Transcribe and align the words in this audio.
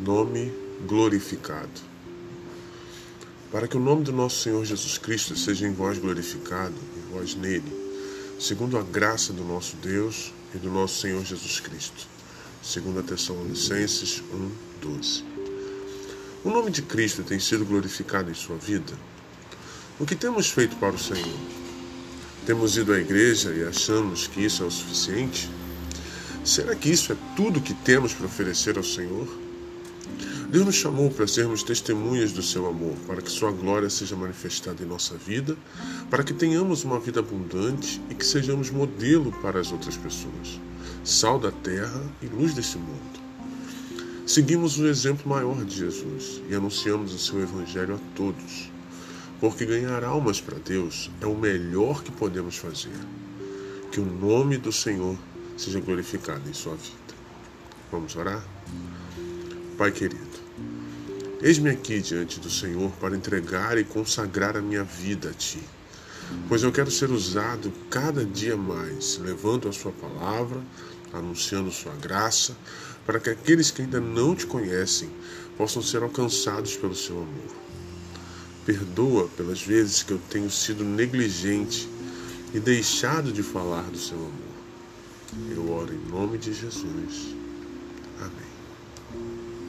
nome 0.00 0.50
glorificado. 0.86 1.68
Para 3.52 3.68
que 3.68 3.76
o 3.76 3.80
nome 3.80 4.02
do 4.02 4.12
nosso 4.12 4.40
Senhor 4.40 4.64
Jesus 4.64 4.96
Cristo 4.96 5.36
seja 5.36 5.66
em 5.66 5.74
vós 5.74 5.98
glorificado, 5.98 6.74
em 6.96 7.12
vós 7.12 7.34
nele, 7.34 7.70
segundo 8.38 8.78
a 8.78 8.82
graça 8.82 9.32
do 9.32 9.44
nosso 9.44 9.76
Deus 9.76 10.32
e 10.54 10.58
do 10.58 10.70
nosso 10.70 11.00
Senhor 11.00 11.22
Jesus 11.24 11.60
Cristo. 11.60 12.06
Segundo 12.62 13.00
a 13.00 13.02
Tessalonicenses 13.02 14.22
1:12. 14.82 15.24
O 16.44 16.50
nome 16.50 16.70
de 16.70 16.80
Cristo 16.80 17.22
tem 17.22 17.38
sido 17.38 17.66
glorificado 17.66 18.30
em 18.30 18.34
sua 18.34 18.56
vida? 18.56 18.94
O 19.98 20.06
que 20.06 20.16
temos 20.16 20.48
feito 20.48 20.76
para 20.76 20.94
o 20.94 20.98
Senhor? 20.98 21.38
Temos 22.46 22.76
ido 22.76 22.94
à 22.94 22.98
igreja 22.98 23.52
e 23.52 23.64
achamos 23.64 24.26
que 24.26 24.40
isso 24.40 24.62
é 24.62 24.66
o 24.66 24.70
suficiente? 24.70 25.50
Será 26.42 26.74
que 26.74 26.88
isso 26.88 27.12
é 27.12 27.16
tudo 27.36 27.60
que 27.60 27.74
temos 27.74 28.14
para 28.14 28.24
oferecer 28.24 28.78
ao 28.78 28.84
Senhor? 28.84 29.28
Deus 30.50 30.66
nos 30.66 30.74
chamou 30.74 31.10
para 31.10 31.28
sermos 31.28 31.62
testemunhas 31.62 32.32
do 32.32 32.42
seu 32.42 32.66
amor, 32.66 32.96
para 33.06 33.22
que 33.22 33.30
sua 33.30 33.52
glória 33.52 33.88
seja 33.88 34.16
manifestada 34.16 34.82
em 34.82 34.86
nossa 34.86 35.16
vida, 35.16 35.56
para 36.10 36.24
que 36.24 36.34
tenhamos 36.34 36.82
uma 36.82 36.98
vida 36.98 37.20
abundante 37.20 38.00
e 38.10 38.14
que 38.14 38.26
sejamos 38.26 38.70
modelo 38.70 39.30
para 39.40 39.60
as 39.60 39.70
outras 39.70 39.96
pessoas, 39.96 40.60
sal 41.04 41.38
da 41.38 41.52
terra 41.52 42.02
e 42.20 42.26
luz 42.26 42.52
desse 42.52 42.78
mundo. 42.78 43.20
Seguimos 44.26 44.78
o 44.78 44.86
exemplo 44.86 45.28
maior 45.28 45.64
de 45.64 45.76
Jesus 45.76 46.40
e 46.48 46.54
anunciamos 46.54 47.14
o 47.14 47.18
seu 47.18 47.40
evangelho 47.40 47.94
a 47.94 47.98
todos, 48.16 48.70
porque 49.40 49.64
ganhar 49.64 50.04
almas 50.04 50.40
para 50.40 50.58
Deus 50.58 51.10
é 51.20 51.26
o 51.26 51.34
melhor 51.36 52.02
que 52.02 52.12
podemos 52.12 52.56
fazer. 52.56 52.94
Que 53.90 54.00
o 54.00 54.04
nome 54.04 54.56
do 54.56 54.70
Senhor 54.70 55.16
seja 55.56 55.80
glorificado 55.80 56.48
em 56.48 56.52
sua 56.52 56.74
vida. 56.74 57.14
Vamos 57.90 58.14
orar? 58.14 58.40
Pai 59.80 59.90
querido, 59.90 60.20
eis-me 61.40 61.70
aqui 61.70 62.02
diante 62.02 62.38
do 62.38 62.50
Senhor 62.50 62.90
para 63.00 63.16
entregar 63.16 63.78
e 63.78 63.82
consagrar 63.82 64.54
a 64.54 64.60
minha 64.60 64.84
vida 64.84 65.30
a 65.30 65.32
Ti, 65.32 65.58
pois 66.50 66.62
eu 66.62 66.70
quero 66.70 66.90
ser 66.90 67.10
usado 67.10 67.72
cada 67.88 68.22
dia 68.22 68.58
mais, 68.58 69.16
levando 69.16 69.70
a 69.70 69.72
Sua 69.72 69.90
palavra, 69.90 70.62
anunciando 71.14 71.72
Sua 71.72 71.94
graça, 71.94 72.54
para 73.06 73.18
que 73.18 73.30
aqueles 73.30 73.70
que 73.70 73.80
ainda 73.80 73.98
não 73.98 74.36
te 74.36 74.44
conhecem 74.44 75.08
possam 75.56 75.80
ser 75.80 76.02
alcançados 76.02 76.76
pelo 76.76 76.94
Seu 76.94 77.16
amor. 77.16 77.56
Perdoa 78.66 79.28
pelas 79.28 79.62
vezes 79.62 80.02
que 80.02 80.12
eu 80.12 80.20
tenho 80.28 80.50
sido 80.50 80.84
negligente 80.84 81.88
e 82.52 82.60
deixado 82.60 83.32
de 83.32 83.42
falar 83.42 83.84
do 83.84 83.96
Seu 83.96 84.18
amor. 84.18 85.56
Eu 85.56 85.72
oro 85.72 85.94
em 85.94 86.10
nome 86.10 86.36
de 86.36 86.52
Jesus. 86.52 87.34
Amém. 88.20 89.59